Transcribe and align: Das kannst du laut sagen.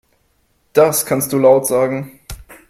Das 0.73 1.05
kannst 1.05 1.31
du 1.31 1.37
laut 1.37 1.67
sagen. 1.67 2.19